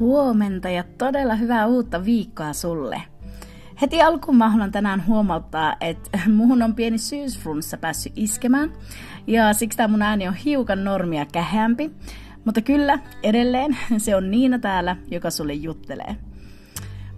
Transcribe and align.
Huomenta 0.00 0.68
ja 0.68 0.84
todella 0.98 1.34
hyvää 1.34 1.66
uutta 1.66 2.04
viikkoa 2.04 2.52
sulle. 2.52 3.02
Heti 3.80 4.02
alkuun 4.02 4.36
mä 4.36 4.48
haluan 4.48 4.72
tänään 4.72 5.06
huomauttaa, 5.06 5.76
että 5.80 6.18
muhun 6.28 6.62
on 6.62 6.74
pieni 6.74 6.98
syysflunssa 6.98 7.76
päässyt 7.76 8.12
iskemään. 8.16 8.72
Ja 9.26 9.52
siksi 9.52 9.76
tämä 9.76 9.88
mun 9.88 10.02
ääni 10.02 10.28
on 10.28 10.34
hiukan 10.34 10.84
normia 10.84 11.26
kähämpi. 11.26 11.90
Mutta 12.44 12.60
kyllä, 12.60 12.98
edelleen 13.22 13.76
se 13.98 14.16
on 14.16 14.30
Niina 14.30 14.58
täällä, 14.58 14.96
joka 15.10 15.30
sulle 15.30 15.54
juttelee. 15.54 16.16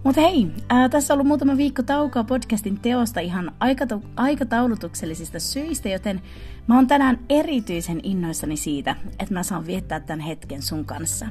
Mutta 0.03 0.21
hei, 0.21 0.47
ää, 0.69 0.89
tässä 0.89 1.13
on 1.13 1.15
ollut 1.15 1.27
muutama 1.27 1.57
viikko 1.57 1.83
taukoa 1.83 2.23
podcastin 2.23 2.79
teosta 2.79 3.19
ihan 3.19 3.51
aikata- 3.59 4.07
aikataulutuksellisista 4.15 5.39
syistä, 5.39 5.89
joten 5.89 6.21
mä 6.67 6.75
oon 6.75 6.87
tänään 6.87 7.19
erityisen 7.29 7.99
innoissani 8.03 8.57
siitä, 8.57 8.95
että 9.19 9.33
mä 9.33 9.43
saan 9.43 9.67
viettää 9.67 9.99
tämän 9.99 10.19
hetken 10.19 10.61
sun 10.61 10.85
kanssa. 10.85 11.25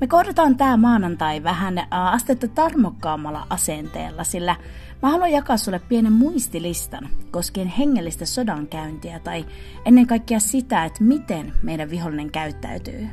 Me 0.00 0.06
kohdataan 0.06 0.56
tämä 0.56 0.76
maanantai 0.76 1.42
vähän 1.42 1.86
astetta 1.90 2.48
tarmokkaammalla 2.48 3.46
asenteella, 3.50 4.24
sillä 4.24 4.56
mä 5.02 5.10
haluan 5.10 5.32
jakaa 5.32 5.56
sulle 5.56 5.80
pienen 5.88 6.12
muistilistan 6.12 7.08
koskien 7.30 7.68
hengellistä 7.68 8.26
sodankäyntiä 8.26 9.18
tai 9.18 9.46
ennen 9.84 10.06
kaikkea 10.06 10.40
sitä, 10.40 10.84
että 10.84 11.04
miten 11.04 11.52
meidän 11.62 11.90
vihollinen 11.90 12.30
käyttäytyy. 12.30 13.08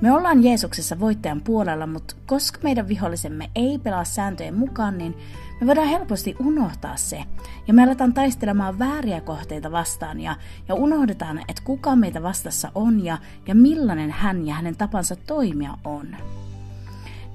Me 0.00 0.12
ollaan 0.12 0.44
Jeesuksessa 0.44 1.00
voittajan 1.00 1.40
puolella, 1.40 1.86
mutta 1.86 2.16
koska 2.26 2.58
meidän 2.62 2.88
vihollisemme 2.88 3.50
ei 3.54 3.78
pelaa 3.78 4.04
sääntöjen 4.04 4.54
mukaan, 4.54 4.98
niin 4.98 5.14
me 5.60 5.66
voidaan 5.66 5.88
helposti 5.88 6.36
unohtaa 6.38 6.96
se. 6.96 7.24
Ja 7.66 7.74
me 7.74 7.82
aletaan 7.82 8.14
taistelemaan 8.14 8.78
vääriä 8.78 9.20
kohteita 9.20 9.72
vastaan 9.72 10.20
ja, 10.20 10.36
ja 10.68 10.74
unohdetaan, 10.74 11.38
että 11.48 11.62
kuka 11.64 11.96
meitä 11.96 12.22
vastassa 12.22 12.70
on 12.74 13.04
ja, 13.04 13.18
ja 13.46 13.54
millainen 13.54 14.10
hän 14.10 14.46
ja 14.46 14.54
hänen 14.54 14.76
tapansa 14.76 15.16
toimia 15.16 15.74
on. 15.84 16.16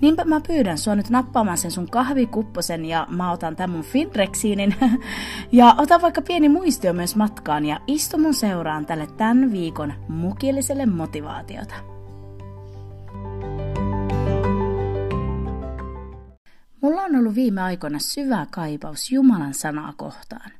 Niinpä 0.02 0.25
mä 0.25 0.42
pyydän 0.47 0.78
sua 0.78 0.95
nyt 0.95 1.09
nappaamaan 1.09 1.58
sen 1.58 1.72
sun 1.72 1.90
kahvikupposen 1.90 2.86
ja 2.86 3.08
mä 3.09 3.31
otan 3.31 3.56
tämän 3.56 3.70
mun 3.70 3.84
Finrexiinin. 3.84 4.75
ja 5.52 5.75
ota 5.78 6.02
vaikka 6.02 6.22
pieni 6.22 6.50
muistio 6.50 6.94
myös 6.94 7.16
matkaan 7.16 7.66
ja 7.66 7.80
istu 7.88 8.17
mun 8.17 8.34
seuraan 8.34 8.86
tälle 8.86 9.08
tämän 9.17 9.52
viikon 9.52 9.94
mukilliselle 10.08 10.86
motivaatiota. 10.86 11.88
Mulla 16.81 17.02
on 17.02 17.16
ollut 17.16 17.35
viime 17.35 17.61
aikoina 17.61 17.99
syvä 17.99 18.47
kaipaus 18.52 19.11
Jumalan 19.11 19.53
sanaa 19.53 19.94
kohtaan. 19.97 20.52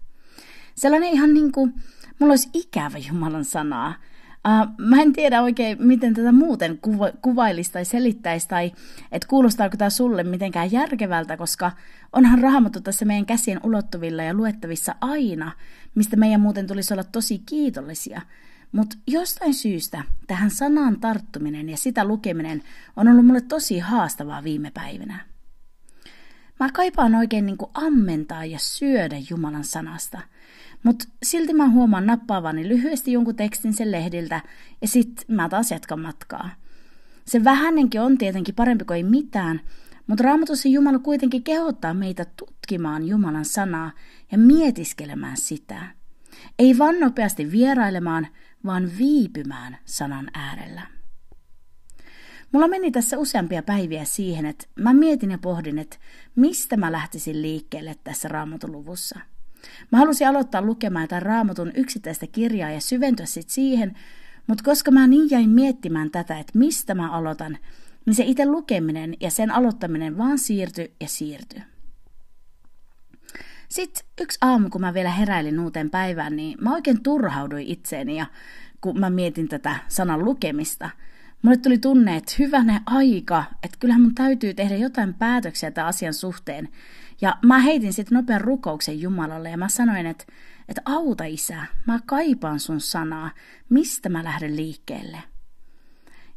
Sellainen 0.76 1.10
ihan 1.10 1.34
niin 1.34 1.52
kuin, 1.52 1.74
mulla 2.20 2.32
olisi 2.32 2.50
ikävä 2.54 2.98
Jumalan 2.98 3.46
sanaa. 3.46 3.94
Uh, 4.48 4.86
mä 4.88 5.02
en 5.02 5.14
tiedä 5.14 5.42
oikein, 5.42 5.78
miten 5.80 6.14
tätä 6.14 6.32
muuten 6.32 6.80
kuva- 6.82 7.18
kuvailisi 7.22 7.72
tai 7.72 7.86
selittäisi, 7.86 8.48
tai 8.48 8.72
että 9.12 9.28
kuulostaako 9.28 9.78
tämä 9.78 9.90
sulle 9.90 10.24
mitenkään 10.24 10.72
järkevältä, 10.72 11.38
koska 11.38 11.72
onhan 12.14 12.40
raamattu 12.40 12.82
tässä 12.82 13.06
meidän 13.06 13.26
käsien 13.26 13.60
ulottuvilla 13.64 14.24
ja 14.24 14.34
luettavissa 14.34 14.96
aina, 15.02 15.52
mistä 15.96 16.16
meidän 16.16 16.42
muuten 16.42 16.68
tulisi 16.68 16.94
olla 16.94 17.04
tosi 17.04 17.42
kiitollisia. 17.46 18.22
Mutta 18.72 18.96
jostain 19.08 19.54
syystä 19.54 20.04
tähän 20.28 20.52
sanaan 20.52 21.00
tarttuminen 21.00 21.70
ja 21.70 21.78
sitä 21.78 22.06
lukeminen 22.06 22.64
on 22.96 23.08
ollut 23.08 23.26
mulle 23.26 23.42
tosi 23.42 23.80
haastavaa 23.80 24.44
viime 24.44 24.72
päivinä. 24.72 25.20
Mä 26.60 26.70
kaipaan 26.74 27.16
oikein 27.16 27.46
niin 27.46 27.58
kuin 27.58 27.72
ammentaa 27.74 28.46
ja 28.46 28.60
syödä 28.60 29.16
Jumalan 29.30 29.64
sanasta. 29.64 30.22
Mutta 30.84 31.06
silti 31.24 31.54
mä 31.54 31.70
huomaan 31.70 32.06
nappaavani 32.06 32.68
lyhyesti 32.68 33.12
jonkun 33.12 33.36
tekstin 33.36 33.74
sen 33.74 33.92
lehdiltä 33.92 34.42
ja 34.82 34.88
sit 34.88 35.26
mä 35.28 35.50
taas 35.50 35.72
jatkan 35.72 36.00
matkaa. 36.00 36.50
Se 37.26 37.44
vähänenkin 37.44 38.02
on 38.02 38.18
tietenkin 38.18 38.56
parempi 38.56 38.86
kuin 38.86 38.98
ei 38.98 39.04
mitään, 39.04 39.62
mutta 40.08 40.24
raamatussa 40.24 40.70
Jumala 40.70 41.00
kuitenkin 41.00 41.44
kehottaa 41.44 41.94
meitä 41.94 42.26
tutkimaan 42.26 43.08
Jumalan 43.08 43.46
sanaa 43.46 43.92
ja 44.32 44.38
mietiskelemään 44.38 45.38
sitä. 45.38 45.88
Ei 46.60 46.78
vaan 46.78 47.00
nopeasti 47.00 47.52
vierailemaan, 47.52 48.28
vaan 48.66 48.92
viipymään 48.98 49.78
sanan 49.86 50.28
äärellä. 50.34 50.99
Mulla 52.52 52.68
meni 52.68 52.92
tässä 52.92 53.18
useampia 53.18 53.64
päiviä 53.64 54.06
siihen, 54.06 54.46
että 54.46 54.66
mä 54.76 54.94
mietin 54.94 55.32
ja 55.32 55.38
pohdin, 55.38 55.80
että 55.80 55.98
mistä 56.36 56.78
mä 56.78 56.92
lähtisin 56.92 57.42
liikkeelle 57.42 57.96
tässä 58.04 58.28
raamatuluvussa. 58.28 59.20
Mä 59.92 59.98
halusin 59.98 60.28
aloittaa 60.28 60.62
lukemaan 60.62 61.08
tämän 61.08 61.22
raamatun 61.22 61.72
yksittäistä 61.76 62.28
kirjaa 62.28 62.70
ja 62.70 62.82
syventyä 62.82 63.26
sitten 63.26 63.54
siihen, 63.54 63.96
mutta 64.48 64.64
koska 64.64 64.92
mä 64.92 65.08
niin 65.08 65.30
jäin 65.32 65.50
miettimään 65.50 66.12
tätä, 66.12 66.40
että 66.40 66.60
mistä 66.60 66.96
mä 66.96 67.12
aloitan, 67.12 67.58
niin 68.06 68.16
se 68.16 68.24
itse 68.24 68.46
lukeminen 68.46 69.14
ja 69.20 69.32
sen 69.32 69.52
aloittaminen 69.52 70.18
vaan 70.18 70.38
siirtyi 70.38 70.94
ja 71.02 71.08
siirtyi. 71.08 71.62
Sitten 73.70 74.06
yksi 74.22 74.38
aamu, 74.42 74.70
kun 74.70 74.82
mä 74.82 74.94
vielä 74.94 75.12
heräilin 75.12 75.60
uuteen 75.60 75.90
päivään, 75.90 76.36
niin 76.36 76.58
mä 76.62 76.74
oikein 76.74 77.04
turhauduin 77.04 77.68
itseeni 77.68 78.18
ja 78.18 78.26
kun 78.82 79.00
mä 79.00 79.10
mietin 79.10 79.48
tätä 79.48 79.76
sanan 79.88 80.26
lukemista– 80.26 80.90
Mulle 81.42 81.58
tuli 81.58 81.78
tunne, 81.78 82.16
että 82.16 82.36
hyvänä 82.40 82.82
aika, 82.86 83.44
että 83.64 83.78
kyllähän 83.80 84.02
mun 84.02 84.16
täytyy 84.16 84.54
tehdä 84.54 84.76
jotain 84.76 85.14
päätöksiä 85.14 85.72
tämän 85.72 85.90
asian 85.90 86.14
suhteen. 86.14 86.70
Ja 87.22 87.38
mä 87.46 87.60
heitin 87.60 87.94
sitten 87.94 88.16
nopean 88.16 88.42
rukouksen 88.42 89.02
Jumalalle 89.02 89.50
ja 89.50 89.58
mä 89.58 89.70
sanoin, 89.70 90.06
että, 90.06 90.26
että 90.68 90.82
auta 90.86 91.24
isä, 91.24 91.66
mä 91.88 92.00
kaipaan 92.06 92.60
sun 92.60 92.82
sanaa, 92.82 93.32
mistä 93.70 94.10
mä 94.10 94.24
lähden 94.24 94.56
liikkeelle. 94.56 95.24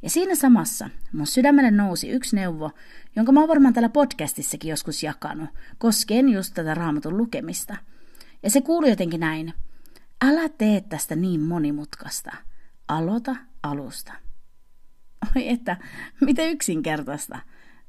Ja 0.02 0.10
siinä 0.10 0.34
samassa 0.34 0.90
mun 1.12 1.26
sydämelle 1.26 1.70
nousi 1.70 2.08
yksi 2.08 2.36
neuvo, 2.36 2.70
jonka 3.16 3.32
mä 3.32 3.40
oon 3.40 3.48
varmaan 3.48 3.74
täällä 3.74 3.88
podcastissakin 3.88 4.70
joskus 4.70 5.02
jakanut, 5.02 5.48
koskien 5.78 6.28
just 6.28 6.54
tätä 6.54 6.74
raamatun 6.74 7.16
lukemista. 7.16 7.76
Ja 8.42 8.50
se 8.50 8.60
kuului 8.60 8.90
jotenkin 8.90 9.20
näin. 9.20 9.52
Älä 10.24 10.48
tee 10.48 10.80
tästä 10.80 11.16
niin 11.16 11.40
monimutkaista. 11.40 12.32
Aloita 12.88 13.36
alusta. 13.62 14.21
Oi 15.36 15.48
että, 15.48 15.76
miten 16.20 16.50
yksinkertaista. 16.50 17.38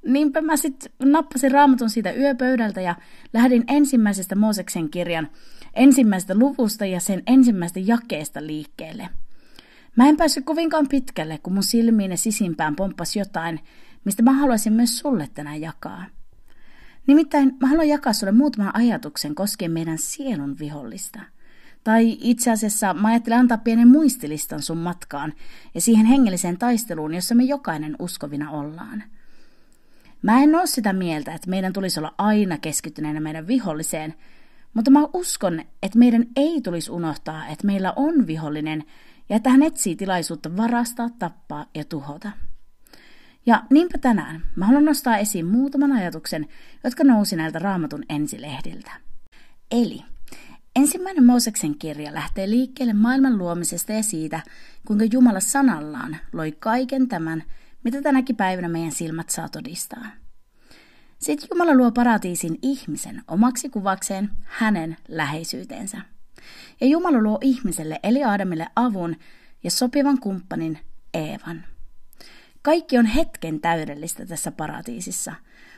Niinpä 0.06 0.42
mä 0.42 0.58
sitten 0.58 0.92
nappasin 1.00 1.52
raamatun 1.52 1.90
siitä 1.90 2.12
yöpöydältä 2.12 2.82
ja 2.82 2.96
lähdin 3.34 3.64
ensimmäisestä 3.68 4.36
Mooseksen 4.36 4.90
kirjan 4.90 5.30
ensimmäisestä 5.74 6.36
luvusta 6.38 6.86
ja 6.86 7.00
sen 7.00 7.24
ensimmäisestä 7.28 7.80
jakeesta 7.80 8.46
liikkeelle. 8.46 9.10
Mä 9.96 10.10
en 10.10 10.18
päässyt 10.18 10.46
kovinkaan 10.46 10.88
pitkälle, 10.90 11.40
kun 11.44 11.54
mun 11.54 11.64
silmiin 11.64 12.12
ja 12.12 12.18
sisimpään 12.18 12.76
pomppasi 12.76 13.20
jotain, 13.20 13.60
mistä 14.06 14.24
mä 14.24 14.32
haluaisin 14.32 14.74
myös 14.74 15.00
sulle 15.00 15.30
tänään 15.34 15.62
jakaa. 15.62 16.06
Nimittäin 17.08 17.58
mä 17.62 17.68
haluan 17.68 17.88
jakaa 17.88 18.14
sulle 18.14 18.32
muutaman 18.32 18.76
ajatuksen 18.76 19.36
koskien 19.36 19.72
meidän 19.72 19.98
sielun 19.98 20.60
vihollista– 20.60 21.20
tai 21.84 22.18
itse 22.22 22.52
asiassa 22.52 22.94
mä 22.94 23.08
ajattelin 23.08 23.40
antaa 23.40 23.58
pienen 23.58 23.88
muistilistan 23.88 24.62
sun 24.62 24.78
matkaan 24.78 25.34
ja 25.76 25.82
siihen 25.82 26.06
hengelliseen 26.06 26.58
taisteluun, 26.58 27.14
jossa 27.14 27.36
me 27.36 27.44
jokainen 27.44 27.96
uskovina 28.00 28.52
ollaan. 28.52 29.04
Mä 30.22 30.44
en 30.44 30.56
ole 30.56 30.68
sitä 30.68 30.94
mieltä, 30.94 31.34
että 31.34 31.50
meidän 31.50 31.74
tulisi 31.74 32.00
olla 32.00 32.14
aina 32.18 32.58
keskittyneenä 32.58 33.20
meidän 33.20 33.48
viholliseen, 33.48 34.14
mutta 34.74 34.92
mä 34.92 35.08
uskon, 35.14 35.62
että 35.84 36.00
meidän 36.00 36.26
ei 36.36 36.62
tulisi 36.62 36.92
unohtaa, 36.92 37.48
että 37.48 37.68
meillä 37.68 37.94
on 37.96 38.28
vihollinen 38.28 38.84
ja 39.30 39.36
että 39.36 39.50
hän 39.50 39.64
etsii 39.64 39.96
tilaisuutta 39.96 40.58
varastaa, 40.58 41.10
tappaa 41.20 41.66
ja 41.76 41.86
tuhota. 41.86 42.32
Ja 43.46 43.64
niinpä 43.70 43.98
tänään 43.98 44.42
mä 44.56 44.66
haluan 44.66 44.86
nostaa 44.86 45.18
esiin 45.18 45.46
muutaman 45.46 45.92
ajatuksen, 45.92 46.48
jotka 46.84 47.04
nousi 47.04 47.36
näiltä 47.36 47.60
raamatun 47.60 48.04
ensilehdiltä. 48.10 48.92
Eli 49.72 50.04
Ensimmäinen 50.76 51.26
Mooseksen 51.26 51.78
kirja 51.78 52.14
lähtee 52.14 52.50
liikkeelle 52.50 52.94
maailman 52.94 53.38
luomisesta 53.38 53.92
ja 53.92 54.04
siitä, 54.04 54.44
kuinka 54.86 55.06
Jumala 55.12 55.40
sanallaan 55.40 56.18
loi 56.34 56.52
kaiken 56.52 57.08
tämän, 57.08 57.44
mitä 57.84 58.02
tänäkin 58.02 58.36
päivänä 58.36 58.68
meidän 58.68 58.92
silmät 58.92 59.30
saa 59.30 59.50
todistaa. 59.50 60.06
Sitten 61.20 61.48
Jumala 61.52 61.76
luo 61.76 61.92
paratiisin 61.92 62.60
ihmisen 62.62 63.24
omaksi 63.28 63.70
kuvakseen 63.70 64.30
hänen 64.44 64.98
läheisyyteensä. 65.08 66.02
Ja 66.82 66.88
Jumala 66.88 67.22
luo 67.22 67.38
ihmiselle 67.42 68.00
eli 68.04 68.24
Aadamille 68.24 68.68
avun 68.76 69.16
ja 69.64 69.72
sopivan 69.72 70.20
kumppanin 70.20 70.80
Eevan. 71.14 71.66
Kaikki 72.62 72.98
on 72.98 73.06
hetken 73.06 73.60
täydellistä 73.60 74.26
tässä 74.26 74.52
paratiisissa. 74.52 75.34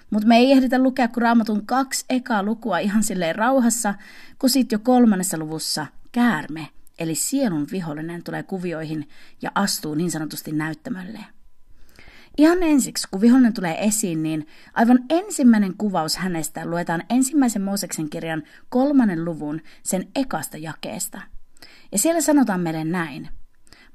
Mutta 0.09 0.27
me 0.27 0.37
ei 0.37 0.51
ehditä 0.51 0.79
lukea 0.79 1.07
kuin 1.07 1.21
raamatun 1.21 1.65
kaksi 1.65 2.05
ekaa 2.09 2.43
lukua 2.43 2.79
ihan 2.79 3.03
silleen 3.03 3.35
rauhassa, 3.35 3.93
kun 4.39 4.49
sitten 4.49 4.77
jo 4.77 4.79
kolmannessa 4.79 5.37
luvussa 5.37 5.85
käärme, 6.11 6.67
eli 6.99 7.15
sielun 7.15 7.67
vihollinen, 7.71 8.23
tulee 8.23 8.43
kuvioihin 8.43 9.09
ja 9.41 9.51
astuu 9.55 9.95
niin 9.95 10.11
sanotusti 10.11 10.51
näyttämölle. 10.51 11.19
Ihan 12.37 12.63
ensiksi, 12.63 13.07
kun 13.11 13.21
vihollinen 13.21 13.53
tulee 13.53 13.85
esiin, 13.85 14.23
niin 14.23 14.47
aivan 14.73 14.99
ensimmäinen 15.09 15.73
kuvaus 15.77 16.17
hänestä 16.17 16.65
luetaan 16.65 17.03
ensimmäisen 17.09 17.61
Mooseksen 17.61 18.09
kirjan 18.09 18.43
kolmannen 18.69 19.25
luvun 19.25 19.61
sen 19.83 20.07
ekasta 20.15 20.57
jakeesta. 20.57 21.21
Ja 21.91 21.99
siellä 21.99 22.21
sanotaan 22.21 22.61
meille 22.61 22.83
näin. 22.83 23.29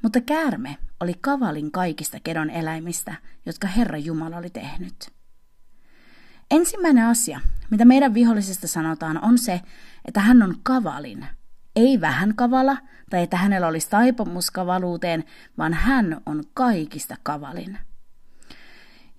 Mutta 0.03 0.21
käärme 0.21 0.77
oli 1.01 1.15
kavalin 1.21 1.73
kaikista 1.73 2.19
kedon 2.25 2.51
eläimistä, 2.51 3.15
jotka 3.47 3.69
Herra 3.69 3.99
Jumala 3.99 4.37
oli 4.37 4.51
tehnyt. 4.51 5.20
Ensimmäinen 6.51 7.07
asia, 7.07 7.41
mitä 7.71 7.85
meidän 7.85 8.15
vihollisesta 8.15 8.67
sanotaan, 8.69 9.25
on 9.25 9.39
se, 9.39 9.61
että 10.05 10.21
hän 10.21 10.43
on 10.43 10.55
kavalin. 10.63 11.27
Ei 11.77 12.01
vähän 12.01 12.35
kavala, 12.37 12.77
tai 13.11 13.23
että 13.23 13.37
hänellä 13.37 13.67
olisi 13.67 13.91
taipumus 13.91 14.51
kavaluuteen, 14.51 15.25
vaan 15.59 15.75
hän 15.75 16.21
on 16.27 16.45
kaikista 16.55 17.17
kavalin. 17.23 17.79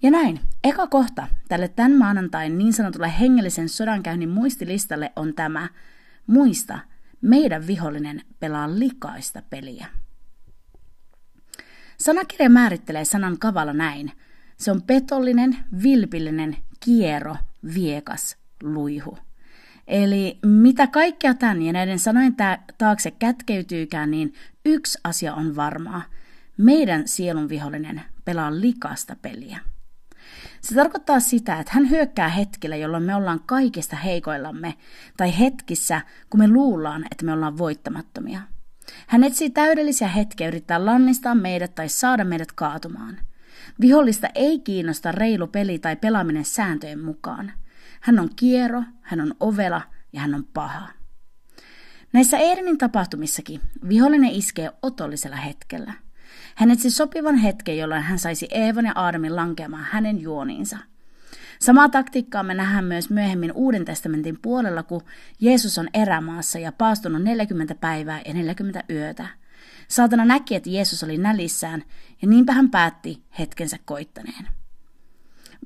Ja 0.01 0.12
näin, 0.12 0.39
eka 0.63 0.88
kohta 0.88 1.28
tälle 1.48 1.68
tämän 1.68 1.98
maanantain 1.98 2.57
niin 2.57 2.74
sanotulle 2.74 3.19
hengellisen 3.19 3.69
sodankäynnin 3.69 4.30
muistilistalle 4.30 5.12
on 5.16 5.34
tämä. 5.34 5.69
Muista, 6.27 6.80
meidän 7.22 7.68
vihollinen 7.68 8.22
pelaa 8.39 8.80
likaista 8.80 9.42
peliä. 9.50 9.88
Sanakirja 11.98 12.50
määrittelee 12.50 13.06
sanan 13.06 13.39
kavala 13.39 13.74
näin. 13.74 14.12
Se 14.57 14.72
on 14.72 14.81
petollinen, 14.81 15.57
vilpillinen, 15.84 16.57
kiero, 16.86 17.36
viekas, 17.74 18.38
luihu. 18.63 19.18
Eli 19.88 20.39
mitä 20.45 20.88
kaikkea 20.88 21.33
tämän 21.33 21.62
ja 21.62 21.74
näiden 21.74 22.00
sanojen 22.00 22.36
taakse 22.78 23.12
kätkeytyykään, 23.12 24.12
niin 24.12 24.33
yksi 24.66 25.00
asia 25.04 25.33
on 25.33 25.56
varmaa. 25.56 26.04
Meidän 26.57 27.07
sielun 27.07 27.50
vihollinen 27.50 28.01
pelaa 28.25 28.60
likasta 28.60 29.16
peliä. 29.22 29.60
Se 30.62 30.75
tarkoittaa 30.75 31.19
sitä, 31.19 31.60
että 31.60 31.72
hän 31.74 31.89
hyökkää 31.89 32.30
hetkellä, 32.30 32.75
jolloin 32.75 33.04
me 33.04 33.16
ollaan 33.16 33.39
kaikista 33.45 33.95
heikoillamme, 33.95 34.74
tai 35.18 35.39
hetkissä, 35.39 36.01
kun 36.30 36.39
me 36.39 36.48
luullaan, 36.48 37.06
että 37.12 37.25
me 37.25 37.34
ollaan 37.34 37.57
voittamattomia. 37.57 38.42
Hän 39.07 39.24
etsii 39.24 39.50
täydellisiä 39.50 40.07
hetkiä 40.07 40.48
yrittää 40.48 40.86
lannistaa 40.86 41.36
meidät 41.36 41.75
tai 41.75 41.89
saada 41.89 42.24
meidät 42.24 42.51
kaatumaan. 42.51 43.18
Vihollista 43.81 44.27
ei 44.35 44.59
kiinnosta 44.59 45.12
reilu 45.12 45.47
peli 45.47 45.79
tai 45.79 45.95
pelaaminen 45.95 46.45
sääntöjen 46.45 47.00
mukaan. 47.00 47.51
Hän 48.01 48.19
on 48.19 48.29
kiero, 48.35 48.83
hän 49.01 49.21
on 49.21 49.35
ovela 49.39 49.81
ja 50.13 50.21
hän 50.21 50.35
on 50.35 50.45
paha. 50.53 50.89
Näissä 52.13 52.38
Eerinin 52.38 52.77
tapahtumissakin 52.77 53.62
vihollinen 53.89 54.31
iskee 54.31 54.71
otollisella 54.81 55.35
hetkellä– 55.35 55.94
hän 56.56 56.71
etsi 56.71 56.91
sopivan 56.91 57.38
hetken, 57.38 57.77
jolloin 57.77 58.01
hän 58.01 58.19
saisi 58.19 58.47
Eevan 58.51 58.85
ja 58.85 58.91
Aadamin 58.95 59.35
lankeamaan 59.35 59.88
hänen 59.91 60.21
juoniinsa. 60.21 60.77
Samaa 61.59 61.89
taktiikkaa 61.89 62.44
me 62.44 62.53
nähdään 62.53 62.85
myös 62.85 63.09
myöhemmin 63.09 63.51
Uuden 63.51 63.85
testamentin 63.85 64.39
puolella, 64.41 64.83
kun 64.83 65.01
Jeesus 65.39 65.77
on 65.77 65.88
erämaassa 65.94 66.59
ja 66.59 66.71
paastunut 66.71 67.24
40 67.24 67.75
päivää 67.75 68.21
ja 68.25 68.33
40 68.33 68.83
yötä. 68.89 69.27
Saatana 69.91 70.25
näki, 70.25 70.55
että 70.55 70.69
Jeesus 70.69 71.03
oli 71.03 71.17
nälissään, 71.17 71.83
ja 72.21 72.27
niinpä 72.27 72.53
hän 72.53 72.69
päätti 72.69 73.23
hetkensä 73.39 73.77
koittaneen. 73.85 74.47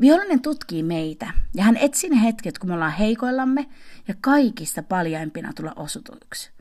Vihollinen 0.01 0.41
tutkii 0.41 0.83
meitä, 0.83 1.33
ja 1.55 1.63
hän 1.63 1.77
etsii 1.77 2.09
ne 2.09 2.23
hetket, 2.23 2.59
kun 2.59 2.69
me 2.69 2.73
ollaan 2.73 2.91
heikoillamme 2.91 3.65
ja 4.07 4.13
kaikista 4.21 4.83
paljaimpina 4.83 5.53
tulla 5.53 5.73
osutuiksi. 5.75 6.51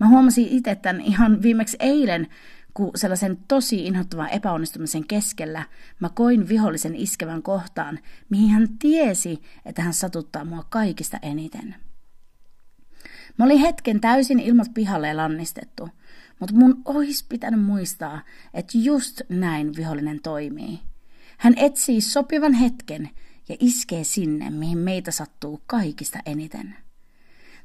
Mä 0.00 0.08
huomasin 0.08 0.48
itse 0.48 0.74
tämän 0.74 1.00
ihan 1.00 1.42
viimeksi 1.42 1.76
eilen, 1.80 2.26
kun 2.74 2.90
sellaisen 2.94 3.38
tosi 3.48 3.86
inhottavan 3.86 4.28
epäonnistumisen 4.28 5.06
keskellä 5.06 5.64
mä 6.00 6.08
koin 6.08 6.48
vihollisen 6.48 6.96
iskevän 6.96 7.42
kohtaan, 7.42 7.98
mihin 8.30 8.50
hän 8.50 8.68
tiesi, 8.78 9.42
että 9.64 9.82
hän 9.82 9.94
satuttaa 9.94 10.44
mua 10.44 10.64
kaikista 10.68 11.18
eniten. 11.22 11.74
Mä 13.38 13.44
olin 13.44 13.58
hetken 13.58 14.00
täysin 14.00 14.40
ilmat 14.40 14.74
pihalle 14.74 15.14
lannistettu, 15.14 15.88
mutta 16.42 16.56
mun 16.56 16.82
olisi 16.84 17.24
pitänyt 17.28 17.60
muistaa, 17.60 18.20
että 18.54 18.78
just 18.78 19.20
näin 19.28 19.76
vihollinen 19.76 20.20
toimii. 20.22 20.80
Hän 21.38 21.54
etsii 21.56 22.00
sopivan 22.00 22.52
hetken 22.52 23.10
ja 23.48 23.56
iskee 23.60 24.04
sinne, 24.04 24.50
mihin 24.50 24.78
meitä 24.78 25.10
sattuu 25.10 25.62
kaikista 25.66 26.18
eniten. 26.26 26.76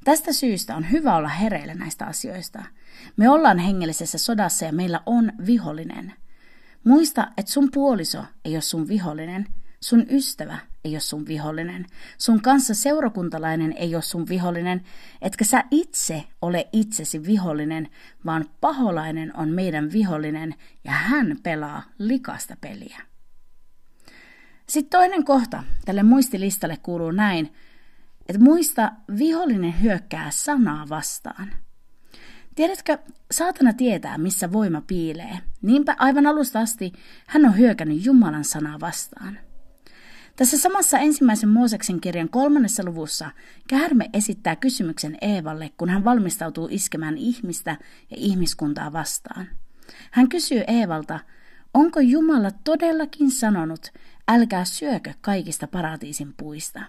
Tästä 0.04 0.34
syystä 0.34 0.76
on 0.76 0.92
hyvä 0.92 1.16
olla 1.16 1.28
hereillä 1.28 1.74
näistä 1.74 2.06
asioista. 2.06 2.64
Me 3.16 3.30
ollaan 3.30 3.60
hengellisessä 3.60 4.18
sodassa 4.18 4.66
ja 4.66 4.74
meillä 4.74 5.02
on 5.06 5.32
vihollinen. 5.46 6.14
Muista, 6.84 7.28
että 7.38 7.52
sun 7.52 7.70
puoliso 7.74 8.24
ei 8.46 8.54
ole 8.54 8.62
sun 8.62 8.88
vihollinen, 8.88 9.48
sun 9.80 10.06
ystävä 10.10 10.58
ei 10.86 10.92
ole 10.92 11.00
sun 11.00 11.28
vihollinen, 11.28 11.86
sun 12.18 12.42
kanssa 12.42 12.74
seurakuntalainen 12.74 13.74
ei 13.74 13.96
ole 13.96 14.04
sun 14.04 14.28
vihollinen, 14.30 14.84
etkä 15.22 15.46
sä 15.46 15.64
itse 15.72 16.24
ole 16.42 16.68
itsesi 16.74 17.26
vihollinen, 17.26 17.90
vaan 18.26 18.46
paholainen 18.62 19.38
on 19.38 19.50
meidän 19.50 19.92
vihollinen 19.92 20.56
ja 20.84 20.92
hän 20.92 21.38
pelaa 21.44 21.84
likasta 22.00 22.58
peliä. 22.62 23.02
Sitten 24.70 25.00
toinen 25.00 25.26
kohta 25.26 25.64
tälle 25.86 26.04
muistilistalle 26.04 26.78
kuuluu 26.78 27.12
näin, 27.12 27.54
että 28.30 28.42
muista 28.42 28.92
vihollinen 29.18 29.82
hyökkää 29.82 30.32
sanaa 30.32 30.90
vastaan. 30.90 31.54
Tiedätkö, 32.56 32.98
saatana 33.32 33.74
tietää, 33.74 34.18
missä 34.18 34.52
voima 34.52 34.82
piilee. 34.82 35.40
Niinpä 35.62 35.96
aivan 36.00 36.26
alusta 36.26 36.60
asti 36.60 36.94
hän 37.28 37.46
on 37.46 37.58
hyökännyt 37.58 38.06
Jumalan 38.06 38.44
sanaa 38.44 38.80
vastaan. 38.80 39.47
Tässä 40.38 40.57
samassa 40.57 41.00
ensimmäisen 41.00 41.50
Mooseksen 41.50 42.01
kirjan 42.01 42.30
kolmannessa 42.30 42.84
luvussa 42.84 43.31
käärme 43.68 44.10
esittää 44.13 44.56
kysymyksen 44.56 45.18
Eevalle, 45.22 45.72
kun 45.78 45.89
hän 45.89 46.06
valmistautuu 46.06 46.68
iskemään 46.72 47.18
ihmistä 47.18 47.72
ja 48.12 48.18
ihmiskuntaa 48.19 48.94
vastaan. 48.94 49.48
Hän 50.12 50.30
kysyy 50.30 50.63
Eevalta, 50.68 51.19
onko 51.74 52.00
Jumala 52.00 52.51
todellakin 52.51 53.31
sanonut, 53.31 53.88
älkää 54.28 54.66
syökö 54.66 55.13
kaikista 55.21 55.68
paratiisin 55.68 56.33
puista. 56.38 56.81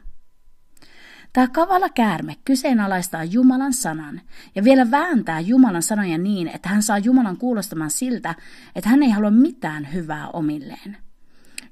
Tämä 1.32 1.48
kavala 1.48 1.88
käärme 1.88 2.36
kyseenalaistaa 2.44 3.24
Jumalan 3.24 3.72
sanan 3.72 4.20
ja 4.54 4.64
vielä 4.64 4.90
vääntää 4.90 5.40
Jumalan 5.40 5.82
sanoja 5.82 6.18
niin, 6.18 6.48
että 6.48 6.68
hän 6.68 6.82
saa 6.82 6.98
Jumalan 6.98 7.36
kuulostamaan 7.36 7.90
siltä, 7.90 8.34
että 8.74 8.90
hän 8.90 9.02
ei 9.02 9.10
halua 9.10 9.30
mitään 9.30 9.92
hyvää 9.92 10.28
omilleen. 10.28 11.07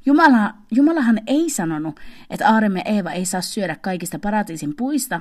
Jumala, 0.06 0.54
Jumalahan 0.70 1.20
ei 1.26 1.50
sanonut, 1.50 2.00
että 2.30 2.48
Aarem 2.48 2.76
Eeva 2.84 3.10
ei 3.10 3.24
saa 3.26 3.40
syödä 3.40 3.76
kaikista 3.76 4.18
paratiisin 4.18 4.76
puista, 4.76 5.20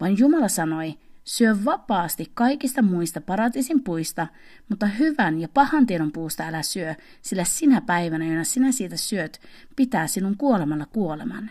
vaan 0.00 0.18
Jumala 0.18 0.48
sanoi, 0.48 0.98
syö 1.24 1.56
vapaasti 1.64 2.30
kaikista 2.34 2.82
muista 2.82 3.20
paratiisin 3.20 3.82
puista, 3.82 4.26
mutta 4.68 4.86
hyvän 4.86 5.40
ja 5.40 5.48
pahan 5.48 5.86
tiedon 5.86 6.12
puusta 6.12 6.46
älä 6.46 6.62
syö, 6.62 6.94
sillä 7.22 7.44
sinä 7.44 7.80
päivänä, 7.80 8.26
jona 8.26 8.44
sinä 8.44 8.72
siitä 8.72 8.96
syöt, 8.96 9.40
pitää 9.76 10.06
sinun 10.06 10.36
kuolemalla 10.36 10.86
kuoleman. 10.86 11.50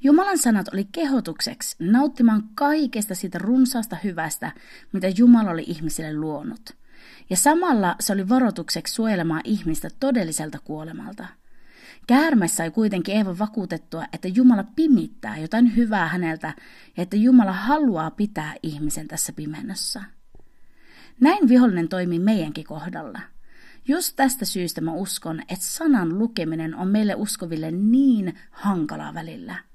Jumalan 0.00 0.38
sanat 0.38 0.68
oli 0.68 0.84
kehotukseksi 0.92 1.76
nauttimaan 1.78 2.42
kaikesta 2.54 3.14
siitä 3.14 3.38
runsaasta 3.38 3.96
hyvästä, 4.04 4.52
mitä 4.92 5.06
Jumala 5.16 5.50
oli 5.50 5.64
ihmisille 5.66 6.14
luonut. 6.14 6.76
Ja 7.30 7.36
samalla 7.36 7.96
se 8.00 8.12
oli 8.12 8.28
varoitukseksi 8.28 8.94
suojelemaan 8.94 9.40
ihmistä 9.44 9.88
todelliselta 10.00 10.58
kuolemalta. 10.64 11.26
Käärme 12.06 12.48
sai 12.48 12.70
kuitenkin 12.70 13.16
Eeva 13.16 13.38
vakuutettua, 13.38 14.04
että 14.12 14.28
Jumala 14.28 14.64
pimittää 14.76 15.38
jotain 15.38 15.76
hyvää 15.76 16.08
häneltä 16.08 16.54
ja 16.96 17.02
että 17.02 17.16
Jumala 17.16 17.52
haluaa 17.52 18.10
pitää 18.10 18.54
ihmisen 18.62 19.08
tässä 19.08 19.32
pimennossa. 19.32 20.02
Näin 21.20 21.48
vihollinen 21.48 21.88
toimii 21.88 22.18
meidänkin 22.18 22.64
kohdalla. 22.64 23.20
Just 23.88 24.16
tästä 24.16 24.44
syystä 24.44 24.80
mä 24.80 24.92
uskon, 24.92 25.40
että 25.40 25.64
sanan 25.64 26.18
lukeminen 26.18 26.74
on 26.74 26.88
meille 26.88 27.14
uskoville 27.14 27.70
niin 27.70 28.38
hankalaa 28.50 29.14
välillä– 29.14 29.56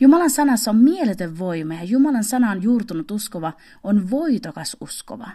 Jumalan 0.00 0.30
sanassa 0.30 0.70
on 0.70 0.76
mieletön 0.76 1.38
voima 1.38 1.74
ja 1.74 1.84
Jumalan 1.84 2.24
sanaan 2.24 2.62
juurtunut 2.62 3.10
uskova 3.10 3.52
on 3.82 4.10
voitokas 4.10 4.76
uskova. 4.80 5.30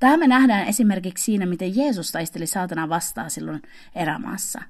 Tämä 0.00 0.16
me 0.16 0.26
nähdään 0.26 0.66
esimerkiksi 0.66 1.24
siinä, 1.24 1.46
miten 1.46 1.76
Jeesus 1.76 2.12
taisteli 2.12 2.46
saatanaa 2.46 2.88
vastaan 2.88 3.30
silloin 3.30 3.62
erämaassa. 3.94 4.62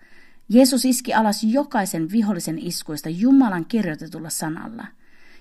Jeesus 0.49 0.85
iski 0.85 1.15
alas 1.15 1.45
jokaisen 1.45 2.13
vihollisen 2.13 2.59
iskuista 2.59 3.09
Jumalan 3.09 3.65
kirjoitetulla 3.65 4.31
sanalla. 4.31 4.87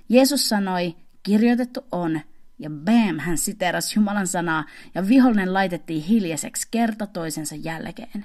Jeesus 0.09 0.49
sanoi, 0.49 0.95
kirjoitettu 1.23 1.81
on, 1.91 2.21
ja 2.59 2.69
bam, 2.69 3.19
hän 3.19 3.37
siteerasi 3.37 3.99
Jumalan 3.99 4.27
sanaa, 4.27 4.65
ja 4.95 5.07
vihollinen 5.07 5.53
laitettiin 5.53 6.03
hiljaiseksi 6.03 6.67
kerta 6.71 7.07
toisensa 7.07 7.55
jälkeen. 7.55 8.23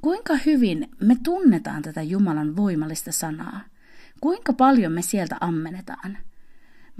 Kuinka 0.00 0.34
hyvin 0.46 0.90
me 1.00 1.16
tunnetaan 1.22 1.82
tätä 1.82 2.02
Jumalan 2.02 2.56
voimallista 2.56 3.12
sanaa? 3.12 3.60
Kuinka 4.20 4.52
paljon 4.52 4.92
me 4.92 5.02
sieltä 5.02 5.36
ammennetaan? 5.40 6.18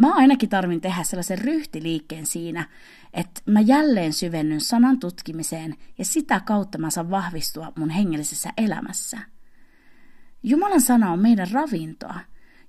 Mä 0.01 0.15
ainakin 0.15 0.49
tarvin 0.49 0.81
tehdä 0.81 1.03
sellaisen 1.03 1.39
ryhtiliikkeen 1.39 2.27
siinä, 2.27 2.69
että 3.13 3.41
mä 3.47 3.61
jälleen 3.61 4.13
syvennyn 4.13 4.61
sanan 4.61 4.99
tutkimiseen 4.99 5.75
ja 5.99 6.05
sitä 6.05 6.41
kautta 6.41 6.79
mä 6.79 6.91
saan 6.91 7.11
vahvistua 7.11 7.73
mun 7.77 7.91
hengellisessä 7.91 8.51
elämässä. 8.57 9.19
Jumalan 10.43 10.81
sana 10.81 11.13
on 11.13 11.19
meidän 11.19 11.51
ravintoa. 11.53 12.21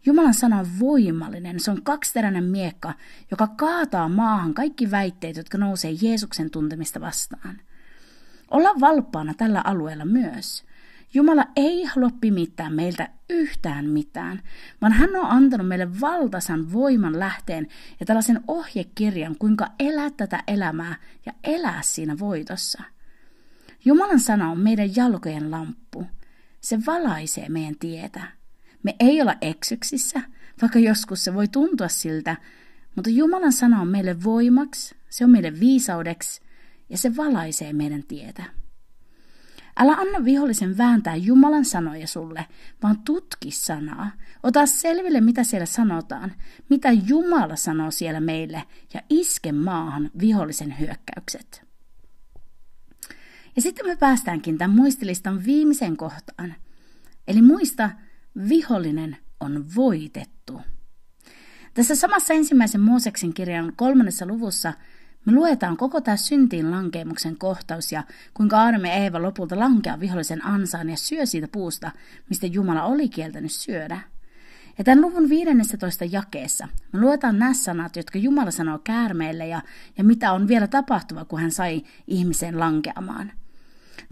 Jumalan 0.06 0.34
sana 0.34 0.60
on 0.60 0.68
voimallinen. 0.80 1.60
Se 1.60 1.72
on 1.72 1.84
kaksiteräinen 1.84 2.44
miekka, 2.44 2.94
joka 3.32 3.48
kaataa 3.48 4.10
maahan 4.10 4.54
kaikki 4.54 4.92
väitteet, 4.92 5.38
jotka 5.38 5.58
nousee 5.58 5.92
Jeesuksen 6.02 6.52
tuntemista 6.52 7.02
vastaan. 7.02 7.62
Olla 8.52 8.70
valppaana 8.80 9.34
tällä 9.34 9.62
alueella 9.66 10.06
myös. 10.06 10.64
Jumala 11.14 11.46
ei 11.56 11.84
halua 11.84 12.10
pimittää 12.22 12.70
meiltä 12.70 13.10
yhtään 13.30 13.90
mitään, 13.90 14.42
vaan 14.82 14.94
hän 14.94 15.16
on 15.16 15.26
antanut 15.26 15.68
meille 15.68 16.02
valtasan 16.02 16.74
voiman 16.74 17.20
lähteen 17.20 17.68
ja 18.00 18.06
tällaisen 18.06 18.42
ohjekirjan, 18.48 19.36
kuinka 19.40 19.68
elää 19.80 20.10
tätä 20.10 20.44
elämää 20.48 20.96
ja 21.26 21.34
elää 21.44 21.82
siinä 21.82 22.20
voitossa. 22.20 22.84
Jumalan 23.86 24.20
sana 24.20 24.52
on 24.52 24.60
meidän 24.60 24.96
jalkojen 24.96 25.52
lamppu. 25.52 26.06
Se 26.62 26.80
valaisee 26.86 27.50
meidän 27.50 27.76
tietä. 27.80 28.22
Me 28.84 28.96
ei 29.00 29.22
olla 29.22 29.36
eksyksissä, 29.42 30.22
vaikka 30.62 30.80
joskus 30.80 31.24
se 31.24 31.34
voi 31.34 31.48
tuntua 31.48 31.88
siltä, 31.88 32.38
mutta 32.96 33.10
Jumalan 33.10 33.54
sana 33.54 33.82
on 33.82 33.88
meille 33.88 34.24
voimaksi, 34.24 34.96
se 35.10 35.24
on 35.24 35.32
meille 35.32 35.60
viisaudeksi 35.60 36.42
ja 36.90 36.98
se 36.98 37.16
valaisee 37.16 37.74
meidän 37.74 38.04
tietä. 38.04 38.44
Älä 39.78 39.94
anna 39.94 40.26
vihollisen 40.26 40.78
vääntää 40.78 41.16
Jumalan 41.16 41.66
sanoja 41.66 42.08
sulle, 42.08 42.46
vaan 42.84 43.00
tutki 43.00 43.52
sanaa. 43.52 44.12
Ota 44.44 44.66
selville, 44.66 45.22
mitä 45.22 45.44
siellä 45.44 45.66
sanotaan, 45.66 46.32
mitä 46.70 46.90
Jumala 46.92 47.56
sanoo 47.56 47.92
siellä 47.92 48.20
meille, 48.20 48.64
ja 48.94 49.02
iske 49.10 49.52
maahan 49.52 50.12
vihollisen 50.20 50.80
hyökkäykset. 50.80 51.72
Ja 53.56 53.62
sitten 53.62 53.86
me 53.88 53.96
päästäänkin 53.96 54.58
tämän 54.58 54.76
muistilistan 54.76 55.46
viimeiseen 55.46 55.98
kohtaan. 55.98 56.56
Eli 57.28 57.42
muista, 57.42 57.90
vihollinen 58.50 59.18
on 59.40 59.66
voitettu. 59.76 60.62
Tässä 61.74 61.96
samassa 61.96 62.34
ensimmäisen 62.34 62.82
Mooseksen 62.82 63.34
kirjan 63.34 63.74
kolmannessa 63.76 64.26
luvussa 64.26 64.74
me 65.26 65.34
luetaan 65.34 65.78
koko 65.78 66.02
tämä 66.02 66.18
syntiin 66.18 66.72
lankeemuksen 66.72 67.38
kohtaus 67.38 67.92
ja 67.92 68.04
kuinka 68.34 68.58
ja 68.84 68.94
Eeva 68.94 69.22
lopulta 69.22 69.60
lankeaa 69.60 70.00
vihollisen 70.00 70.46
ansaan 70.46 70.90
ja 70.90 70.98
syö 70.98 71.26
siitä 71.26 71.48
puusta, 71.48 71.92
mistä 72.30 72.48
Jumala 72.48 72.84
oli 72.84 73.10
kieltänyt 73.10 73.52
syödä. 73.52 74.00
Ja 74.78 74.84
tämän 74.84 75.02
luvun 75.02 75.30
15 75.30 76.06
jakeessa 76.06 76.68
me 76.92 77.00
luetaan 77.00 77.40
nämä 77.40 77.54
sanat, 77.54 77.96
jotka 77.96 78.20
Jumala 78.20 78.52
sanoo 78.52 78.80
käärmeelle 78.84 79.48
ja, 79.48 79.62
ja 79.98 80.04
mitä 80.04 80.32
on 80.32 80.48
vielä 80.48 80.68
tapahtuva, 80.68 81.26
kun 81.26 81.40
hän 81.40 81.52
sai 81.52 81.82
ihmisen 82.08 82.60
lankeamaan. 82.60 83.32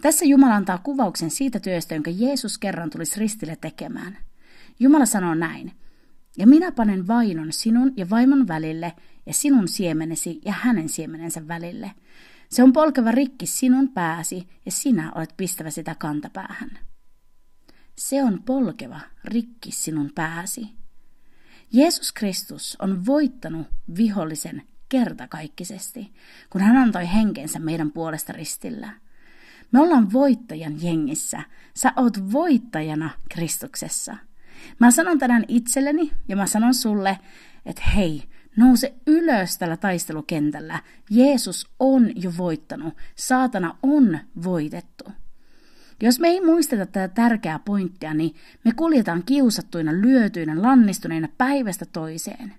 Tässä 0.01 0.25
Jumala 0.25 0.55
antaa 0.55 0.77
kuvauksen 0.77 1.29
siitä 1.29 1.59
työstä, 1.59 1.95
jonka 1.95 2.11
Jeesus 2.11 2.57
kerran 2.57 2.89
tulisi 2.89 3.19
ristille 3.19 3.57
tekemään. 3.61 4.17
Jumala 4.79 5.05
sanoo 5.05 5.33
näin. 5.35 5.71
Ja 6.37 6.47
minä 6.47 6.71
panen 6.71 7.07
vainon 7.07 7.51
sinun 7.51 7.93
ja 7.97 8.09
vaimon 8.09 8.47
välille, 8.47 8.93
ja 9.29 9.33
sinun 9.33 9.67
siemenesi 9.67 10.41
ja 10.45 10.53
hänen 10.53 10.89
siemenensä 10.89 11.47
välille. 11.47 11.91
Se 12.49 12.63
on 12.63 12.73
polkeva 12.73 13.11
rikki 13.11 13.45
sinun 13.45 13.89
pääsi, 13.89 14.47
ja 14.65 14.71
sinä 14.71 15.11
olet 15.15 15.33
pistävä 15.37 15.69
sitä 15.69 15.95
kantapäähän. 15.95 16.79
Se 17.97 18.23
on 18.23 18.43
polkeva 18.43 18.99
rikki 19.23 19.71
sinun 19.71 20.11
pääsi. 20.15 20.69
Jeesus 21.73 22.11
Kristus 22.11 22.77
on 22.79 23.05
voittanut 23.05 23.67
vihollisen 23.97 24.63
kertakaikkisesti, 24.89 26.13
kun 26.49 26.61
hän 26.61 26.77
antoi 26.77 27.13
henkensä 27.13 27.59
meidän 27.59 27.91
puolesta 27.91 28.33
ristillä. 28.33 28.93
Me 29.71 29.79
ollaan 29.79 30.13
voittajan 30.13 30.83
jengissä. 30.83 31.43
Sä 31.73 31.93
oot 31.95 32.31
voittajana 32.31 33.09
Kristuksessa. 33.29 34.17
Mä 34.79 34.91
sanon 34.91 35.19
tänään 35.19 35.45
itselleni 35.47 36.11
ja 36.27 36.35
mä 36.35 36.45
sanon 36.45 36.73
sulle, 36.73 37.19
että 37.65 37.81
hei, 37.95 38.23
nouse 38.59 38.93
ylös 39.07 39.57
tällä 39.57 39.77
taistelukentällä. 39.77 40.79
Jeesus 41.09 41.67
on 41.79 42.11
jo 42.15 42.31
voittanut. 42.37 42.93
Saatana 43.15 43.77
on 43.83 44.19
voitettu. 44.43 45.03
Jos 46.01 46.19
me 46.19 46.27
ei 46.27 46.45
muisteta 46.45 46.85
tätä 46.85 47.07
tärkeää 47.07 47.59
pointtia, 47.59 48.13
niin 48.13 48.35
me 48.65 48.71
kuljetaan 48.75 49.23
kiusattuina, 49.25 49.93
lyötyinä, 49.93 50.61
lannistuneina 50.61 51.27
päivästä 51.37 51.85
toiseen. 51.85 52.53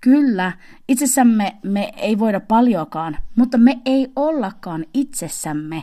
Kyllä, 0.00 0.52
itsessämme 0.88 1.56
me 1.62 1.92
ei 1.96 2.18
voida 2.18 2.40
paljoakaan, 2.40 3.16
mutta 3.36 3.58
me 3.58 3.80
ei 3.84 4.12
ollakaan 4.16 4.86
itsessämme, 4.94 5.82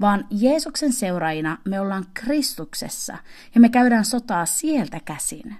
vaan 0.00 0.26
Jeesuksen 0.30 0.92
seuraajina 0.92 1.58
me 1.64 1.80
ollaan 1.80 2.04
Kristuksessa 2.14 3.16
ja 3.54 3.60
me 3.60 3.68
käydään 3.68 4.04
sotaa 4.04 4.46
sieltä 4.46 5.00
käsin. 5.04 5.56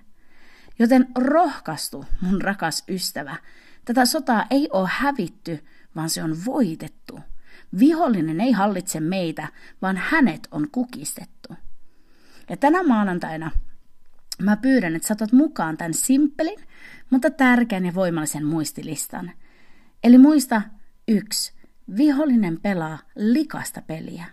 Joten 0.79 1.07
rohkastu, 1.19 2.05
mun 2.21 2.43
rakas 2.43 2.85
ystävä. 2.89 3.37
Tätä 3.85 4.05
sotaa 4.05 4.47
ei 4.51 4.69
ole 4.73 4.89
hävitty, 4.93 5.65
vaan 5.97 6.11
se 6.11 6.23
on 6.23 6.37
voitettu. 6.47 7.21
Vihollinen 7.79 8.41
ei 8.41 8.53
hallitse 8.53 9.01
meitä, 9.01 9.49
vaan 9.83 9.97
hänet 9.97 10.49
on 10.51 10.69
kukistettu. 10.73 11.55
Ja 12.51 12.57
tänä 12.57 12.83
maanantaina 12.83 13.51
mä 14.43 14.57
pyydän, 14.57 14.97
että 14.97 15.09
saatat 15.09 15.33
mukaan 15.33 15.77
tämän 15.77 15.95
simppelin, 15.95 16.59
mutta 17.11 17.31
tärkeän 17.31 17.87
ja 17.87 17.95
voimallisen 17.95 18.45
muistilistan. 18.45 19.33
Eli 20.05 20.19
muista 20.19 20.63
yksi, 21.09 21.53
vihollinen 21.97 22.61
pelaa 22.61 22.99
likasta 23.17 23.83
peliä. 23.83 24.25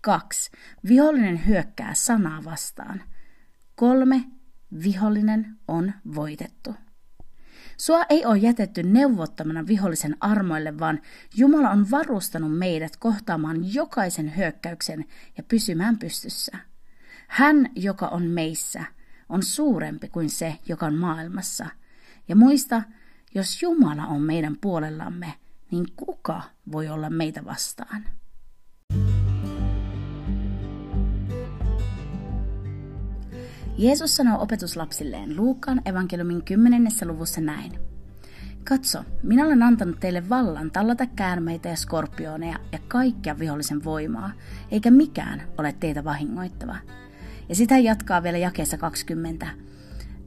Kaksi, 0.00 0.50
vihollinen 0.88 1.46
hyökkää 1.46 1.94
sanaa 1.94 2.44
vastaan. 2.44 3.02
Kolme, 3.74 4.24
vihollinen 4.82 5.56
on 5.68 5.92
voitettu. 6.14 6.74
Sua 7.76 8.04
ei 8.08 8.24
ole 8.26 8.38
jätetty 8.38 8.82
neuvottamana 8.82 9.66
vihollisen 9.66 10.16
armoille, 10.20 10.78
vaan 10.78 11.00
Jumala 11.36 11.70
on 11.70 11.90
varustanut 11.90 12.58
meidät 12.58 12.96
kohtaamaan 12.96 13.74
jokaisen 13.74 14.36
hyökkäyksen 14.36 15.04
ja 15.36 15.42
pysymään 15.42 15.98
pystyssä. 15.98 16.58
Hän, 17.28 17.70
joka 17.76 18.08
on 18.08 18.22
meissä, 18.22 18.84
on 19.28 19.42
suurempi 19.42 20.08
kuin 20.08 20.30
se, 20.30 20.56
joka 20.68 20.86
on 20.86 20.94
maailmassa. 20.94 21.66
Ja 22.28 22.36
muista, 22.36 22.82
jos 23.34 23.62
Jumala 23.62 24.06
on 24.06 24.20
meidän 24.20 24.56
puolellamme, 24.60 25.34
niin 25.70 25.86
kuka 25.96 26.42
voi 26.72 26.88
olla 26.88 27.10
meitä 27.10 27.44
vastaan? 27.44 28.04
Jeesus 33.78 34.16
sanoo 34.16 34.42
opetuslapsilleen 34.42 35.36
Luukan 35.36 35.82
evankeliumin 35.84 36.42
kymmenennessä 36.42 37.06
luvussa 37.06 37.40
näin. 37.40 37.72
Katso, 38.68 39.04
minä 39.22 39.46
olen 39.46 39.62
antanut 39.62 40.00
teille 40.00 40.28
vallan 40.28 40.70
tallata 40.70 41.06
käärmeitä 41.06 41.68
ja 41.68 41.76
skorpioneja 41.76 42.58
ja 42.72 42.78
kaikkia 42.88 43.38
vihollisen 43.38 43.84
voimaa, 43.84 44.32
eikä 44.70 44.90
mikään 44.90 45.42
ole 45.58 45.74
teitä 45.80 46.04
vahingoittava. 46.04 46.76
Ja 47.48 47.54
sitä 47.54 47.78
jatkaa 47.78 48.22
vielä 48.22 48.38
jakeessa 48.38 48.78
20. 48.78 49.46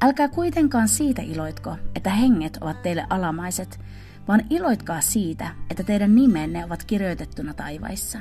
Älkää 0.02 0.28
kuitenkaan 0.28 0.88
siitä 0.88 1.22
iloitko, 1.22 1.76
että 1.96 2.10
henget 2.10 2.58
ovat 2.62 2.82
teille 2.82 3.06
alamaiset, 3.10 3.80
vaan 4.28 4.44
iloitkaa 4.50 5.02
siitä, 5.02 5.50
että 5.70 5.84
teidän 5.84 6.16
nimenne 6.16 6.66
ovat 6.66 6.84
kirjoitettuna 6.84 7.54
taivaissa. 7.54 8.20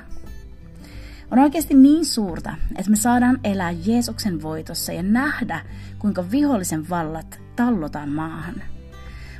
On 1.30 1.38
oikeasti 1.38 1.74
niin 1.74 2.04
suurta, 2.04 2.54
että 2.76 2.90
me 2.90 2.96
saadaan 2.96 3.40
elää 3.44 3.70
Jeesuksen 3.70 4.42
voitossa 4.42 4.92
ja 4.92 5.02
nähdä, 5.02 5.60
kuinka 5.98 6.30
vihollisen 6.30 6.88
vallat 6.90 7.40
tallotaan 7.56 8.08
maahan. 8.08 8.54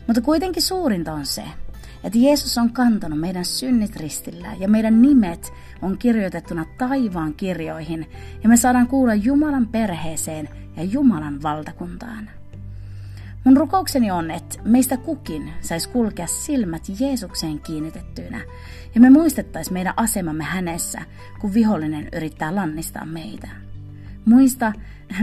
Mutta 0.07 0.21
kuitenkin 0.21 0.63
suurinta 0.63 1.13
on 1.13 1.27
se, 1.27 1.45
että 2.05 2.19
Jeesus 2.19 2.59
on 2.59 2.73
kantanut 2.73 3.21
meidän 3.21 3.45
synnit 3.45 3.97
ristillä 3.97 4.49
ja 4.59 4.69
meidän 4.69 5.03
nimet 5.03 5.53
on 5.83 5.99
kirjoitettuna 5.99 6.65
taivaan 6.79 7.35
kirjoihin 7.35 8.11
ja 8.43 8.49
me 8.49 8.57
saadaan 8.57 8.89
kuulla 8.89 9.15
Jumalan 9.15 9.69
perheeseen 9.69 10.49
ja 10.77 10.85
Jumalan 10.85 11.43
valtakuntaan. 11.43 12.31
Mun 13.47 13.57
rukoukseni 13.57 14.11
on, 14.11 14.31
että 14.31 14.59
meistä 14.65 14.97
kukin 14.97 15.53
saisi 15.61 15.89
kulkea 15.89 16.27
silmät 16.27 16.83
Jeesukseen 17.01 17.61
kiinnitettyinä 17.61 18.41
ja 18.95 19.01
me 19.01 19.11
muistettaisiin 19.11 19.75
meidän 19.75 19.95
asemamme 19.97 20.45
hänessä, 20.45 21.03
kun 21.41 21.55
vihollinen 21.55 22.09
yrittää 22.13 22.55
lannistaa 22.55 23.05
meitä. 23.05 23.49
Muista, 24.25 24.73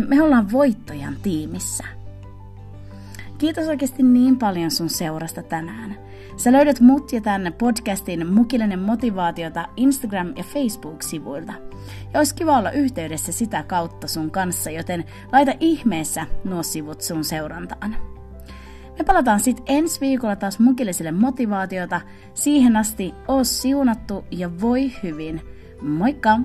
me 0.08 0.22
ollaan 0.22 0.52
voittajan 0.52 1.16
tiimissä. 1.24 1.84
Kiitos 3.38 3.68
oikeasti 3.68 4.04
niin 4.04 4.38
paljon 4.38 4.72
sun 4.72 4.90
seurasta 4.90 5.44
tänään. 5.44 5.98
Sä 6.38 6.52
löydät 6.52 6.80
mut 6.80 7.14
ja 7.14 7.22
tänne 7.22 7.52
podcastin 7.52 8.34
Mukillinen 8.34 8.80
motivaatiota 8.80 9.66
Instagram- 9.78 10.38
ja 10.38 10.44
Facebook-sivuilta– 10.44 11.54
Ja 12.14 12.20
olisi 12.20 12.36
kiva 12.36 12.58
olla 12.58 12.72
yhteydessä 12.72 13.32
sitä 13.32 13.64
kautta 13.64 14.08
sun 14.08 14.32
kanssa, 14.32 14.72
joten 14.72 15.04
laita 15.32 15.52
ihmeessä 15.60 16.26
nuo 16.44 16.64
sivut 16.64 17.02
sun 17.02 17.24
seurantaan. 17.24 17.96
Me 19.00 19.06
palataan 19.06 19.40
sitten 19.40 19.66
ensi 19.68 20.02
viikolla 20.02 20.36
taas 20.36 20.60
mukilliselle 20.60 21.12
motivaatiota. 21.12 22.02
Siihen 22.34 22.78
asti 22.78 23.14
oo 23.28 23.44
siunattu 23.44 24.26
ja 24.32 24.62
voi 24.62 24.92
hyvin. 25.04 25.42
Moikka! 25.82 26.40